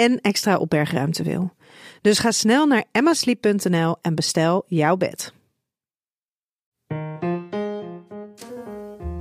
en 0.00 0.20
extra 0.20 0.56
opbergruimte 0.56 1.22
wil. 1.22 1.52
Dus 2.00 2.18
ga 2.18 2.30
snel 2.30 2.66
naar 2.66 2.84
emmasleep.nl 2.92 3.96
en 4.02 4.14
bestel 4.14 4.64
jouw 4.66 4.96
bed. 4.96 5.32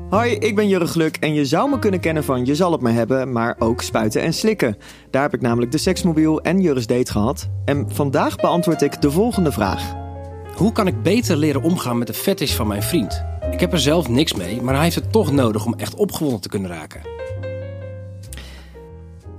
Hoi, 0.10 0.32
ik 0.32 0.56
ben 0.56 0.68
Jurre 0.68 0.88
Gluk 0.88 1.18
en 1.18 1.34
je 1.34 1.46
zou 1.46 1.70
me 1.70 1.80
kunnen 1.80 2.00
kennen 2.00 2.24
van 2.24 2.46
Je 2.46 2.56
zal 2.56 2.72
het 2.72 2.82
me 2.82 2.92
hebben, 2.92 3.32
maar 3.32 3.56
ook 3.60 3.82
spuiten 3.82 4.22
en 4.22 4.34
slikken. 4.34 4.78
Daar 5.12 5.22
heb 5.22 5.34
ik 5.34 5.42
namelijk 5.42 5.72
de 5.72 5.78
seksmobiel 5.78 6.42
en 6.42 6.62
Jurre's 6.62 6.88
date 6.88 7.12
gehad. 7.12 7.50
En 7.66 7.90
vandaag 7.92 8.36
beantwoord 8.36 8.82
ik 8.82 9.02
de 9.02 9.12
volgende 9.12 9.52
vraag. 9.52 9.96
Hoe 10.56 10.72
kan 10.72 10.88
ik 10.88 11.02
beter 11.02 11.38
leren 11.38 11.62
omgaan 11.62 11.98
met 11.98 12.08
de 12.08 12.14
fetish 12.14 12.56
van 12.56 12.68
mijn 12.68 12.84
vriend? 12.84 13.24
Ik 13.52 13.60
heb 13.60 13.72
er 13.72 13.80
zelf 13.80 14.08
niks 14.08 14.34
mee, 14.34 14.62
maar 14.62 14.74
hij 14.74 14.84
heeft 14.84 14.96
het 14.96 15.12
toch 15.12 15.32
nodig 15.32 15.66
om 15.66 15.74
echt 15.74 15.96
opgewonden 15.96 16.42
te 16.42 16.50
kunnen 16.50 16.70
raken. 16.70 17.02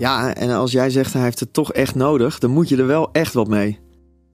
Ja, 0.00 0.34
en 0.34 0.50
als 0.50 0.72
jij 0.72 0.90
zegt 0.90 1.12
hij 1.12 1.22
heeft 1.22 1.40
het 1.40 1.52
toch 1.52 1.72
echt 1.72 1.94
nodig, 1.94 2.38
dan 2.38 2.50
moet 2.50 2.68
je 2.68 2.76
er 2.76 2.86
wel 2.86 3.12
echt 3.12 3.32
wat 3.34 3.48
mee. 3.48 3.78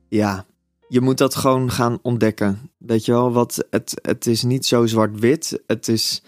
Ja, 0.08 0.46
je 0.88 1.00
moet 1.00 1.18
dat 1.18 1.34
gewoon 1.34 1.70
gaan 1.70 1.98
ontdekken. 2.02 2.70
Weet 2.78 3.04
je 3.04 3.12
wel, 3.12 3.32
wat, 3.32 3.66
het, 3.70 3.98
het 4.02 4.26
is 4.26 4.42
niet 4.42 4.66
zo 4.66 4.86
zwart-wit. 4.86 5.62
Het 5.66 5.88
is, 5.88 6.22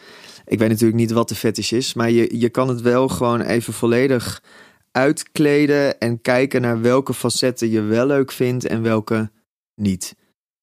ik 0.47 0.59
weet 0.59 0.69
natuurlijk 0.69 0.99
niet 0.99 1.11
wat 1.11 1.29
de 1.29 1.35
fetish 1.35 1.73
is, 1.73 1.95
maar 1.95 2.11
je, 2.11 2.39
je 2.39 2.49
kan 2.49 2.69
het 2.69 2.81
wel 2.81 3.09
gewoon 3.09 3.41
even 3.41 3.73
volledig 3.73 4.43
uitkleden 4.93 5.99
en 5.99 6.21
kijken 6.21 6.61
naar 6.61 6.81
welke 6.81 7.15
facetten 7.15 7.71
je 7.71 7.81
wel 7.81 8.07
leuk 8.07 8.33
vindt 8.33 8.67
en 8.67 8.83
welke 8.83 9.31
niet. 9.75 10.15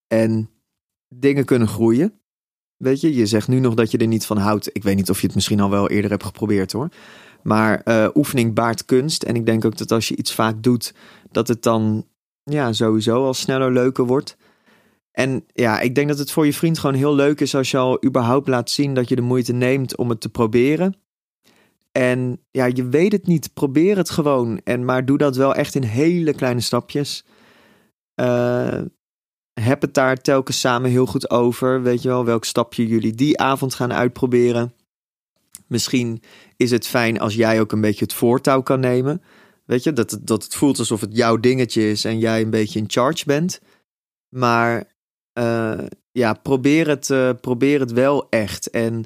En 0.08 0.50
dingen 1.10 1.46
kunnen 1.46 1.68
groeien. 1.68 2.20
Weet 2.78 3.02
je, 3.02 3.16
je 3.16 3.26
zegt 3.26 3.48
nu 3.48 3.60
nog 3.60 3.74
dat 3.74 3.92
je 3.92 3.98
er 3.98 4.08
niet 4.08 4.26
van 4.26 4.38
houdt. 4.38 4.70
Ik 4.74 4.84
weet 4.84 4.96
niet 4.96 5.10
of 5.10 5.20
je 5.20 5.26
het 5.26 5.36
misschien 5.36 5.60
al 5.60 5.70
wel 5.70 5.90
eerder 5.90 6.12
hebt 6.12 6.24
geprobeerd 6.24 6.72
hoor. 6.72 6.90
Maar 7.48 7.82
uh, 7.86 8.08
oefening 8.14 8.54
baart 8.54 8.86
kunst. 8.86 9.24
En 9.24 9.36
ik 9.36 9.46
denk 9.46 9.66
ook 9.66 9.78
dat 9.78 9.92
als 9.92 10.08
je 10.08 10.16
iets 10.16 10.34
vaak 10.34 10.64
doet, 10.64 10.94
dat 11.32 11.48
het 11.48 11.64
dan 11.64 12.06
ja, 12.44 12.74
sowieso 12.74 13.26
al 13.26 13.34
sneller 13.34 13.74
leuker 13.74 14.06
wordt. 14.06 14.38
En 15.12 15.46
ja, 15.54 15.80
ik 15.80 15.96
denk 15.96 16.08
dat 16.08 16.20
het 16.20 16.32
voor 16.32 16.46
je 16.46 16.54
vriend 16.54 16.80
gewoon 16.80 16.96
heel 16.96 17.16
leuk 17.16 17.42
is 17.42 17.56
als 17.56 17.72
je 17.72 17.78
al 17.78 18.06
überhaupt 18.06 18.48
laat 18.48 18.70
zien 18.70 18.94
dat 18.94 19.10
je 19.10 19.16
de 19.16 19.22
moeite 19.22 19.54
neemt 19.54 19.96
om 19.96 20.10
het 20.10 20.22
te 20.22 20.30
proberen. 20.30 20.96
En 21.92 22.40
ja, 22.52 22.66
je 22.66 22.88
weet 22.88 23.12
het 23.12 23.28
niet. 23.28 23.54
Probeer 23.54 23.98
het 23.98 24.10
gewoon. 24.10 24.62
En, 24.64 24.86
maar 24.86 25.06
doe 25.06 25.18
dat 25.18 25.36
wel 25.36 25.56
echt 25.56 25.76
in 25.76 25.84
hele 25.84 26.34
kleine 26.34 26.62
stapjes. 26.62 27.26
Uh, 28.22 28.82
heb 29.54 29.82
het 29.82 29.94
daar 29.94 30.18
telkens 30.18 30.60
samen 30.60 30.90
heel 30.90 31.06
goed 31.06 31.30
over. 31.30 31.82
Weet 31.82 32.02
je 32.02 32.08
wel, 32.08 32.26
welk 32.26 32.46
stapje 32.46 32.88
jullie 32.88 33.14
die 33.14 33.40
avond 33.40 33.74
gaan 33.74 33.94
uitproberen. 33.94 34.74
Misschien 35.68 36.22
is 36.58 36.72
het 36.72 36.88
fijn 36.88 37.20
als 37.20 37.36
jij 37.36 37.60
ook 37.60 37.72
een 37.72 37.82
beetje 37.82 38.06
het 38.06 38.14
voortouw 38.14 38.62
kan 38.62 38.80
nemen. 38.80 39.22
Weet 39.66 39.84
je, 39.84 39.94
dat, 39.94 40.20
dat 40.22 40.44
het 40.44 40.56
voelt 40.56 40.80
alsof 40.80 41.02
het 41.02 41.16
jouw 41.16 41.38
dingetje 41.38 41.90
is 41.90 42.06
en 42.06 42.20
jij 42.20 42.42
een 42.42 42.50
beetje 42.50 42.80
in 42.80 42.90
charge 42.90 43.26
bent. 43.26 43.62
Maar 44.30 44.94
uh, 45.40 45.80
ja, 46.12 46.34
probeer 46.34 46.88
het, 46.88 47.10
uh, 47.10 47.30
probeer 47.42 47.80
het 47.80 47.92
wel 47.92 48.30
echt. 48.30 48.70
En 48.70 49.06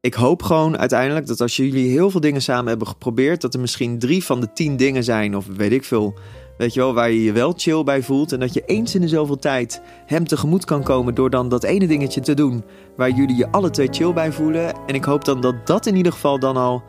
ik 0.00 0.14
hoop 0.14 0.42
gewoon 0.42 0.78
uiteindelijk 0.78 1.26
dat 1.26 1.40
als 1.40 1.56
jullie 1.56 1.90
heel 1.90 2.10
veel 2.10 2.20
dingen 2.20 2.42
samen 2.42 2.68
hebben 2.68 2.86
geprobeerd, 2.86 3.40
dat 3.40 3.54
er 3.54 3.60
misschien 3.60 3.98
drie 3.98 4.24
van 4.24 4.40
de 4.40 4.52
tien 4.52 4.76
dingen 4.76 5.04
zijn, 5.04 5.36
of 5.36 5.46
weet 5.46 5.72
ik 5.72 5.84
veel, 5.84 6.18
weet 6.58 6.74
je 6.74 6.80
wel, 6.80 6.94
waar 6.94 7.10
je 7.10 7.22
je 7.22 7.32
wel 7.32 7.52
chill 7.56 7.84
bij 7.84 8.02
voelt. 8.02 8.32
En 8.32 8.40
dat 8.40 8.54
je 8.54 8.62
eens 8.66 8.94
in 8.94 9.00
de 9.00 9.08
zoveel 9.08 9.38
tijd 9.38 9.82
hem 10.06 10.26
tegemoet 10.26 10.64
kan 10.64 10.82
komen 10.82 11.14
door 11.14 11.30
dan 11.30 11.48
dat 11.48 11.64
ene 11.64 11.86
dingetje 11.86 12.20
te 12.20 12.34
doen 12.34 12.64
waar 12.96 13.10
jullie 13.10 13.36
je 13.36 13.50
alle 13.50 13.70
twee 13.70 13.88
chill 13.90 14.12
bij 14.12 14.32
voelen. 14.32 14.74
En 14.86 14.94
ik 14.94 15.04
hoop 15.04 15.24
dan 15.24 15.40
dat 15.40 15.66
dat 15.66 15.86
in 15.86 15.96
ieder 15.96 16.12
geval 16.12 16.38
dan 16.38 16.56
al 16.56 16.82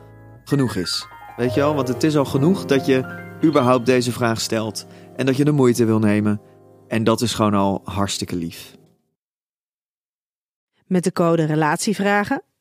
genoeg 0.44 0.76
is. 0.76 1.08
Weet 1.38 1.54
je 1.54 1.60
wel, 1.60 1.76
want 1.76 1.88
het 1.88 2.04
is 2.04 2.18
al 2.18 2.26
genoeg 2.26 2.66
dat 2.66 2.86
je 2.86 3.28
überhaupt 3.44 3.86
deze 3.86 4.12
vraag 4.12 4.42
stelt 4.42 4.86
en 5.16 5.26
dat 5.26 5.38
je 5.38 5.46
de 5.46 5.52
moeite 5.52 5.86
wil 5.86 6.00
nemen. 6.00 6.42
En 6.88 7.04
dat 7.04 7.22
is 7.22 7.34
gewoon 7.34 7.54
al 7.54 7.82
hartstikke 7.84 8.36
lief. 8.36 8.78
Met 10.86 11.04
de 11.04 11.12
code 11.12 11.46
RELATIEVRAGEN 11.46 12.42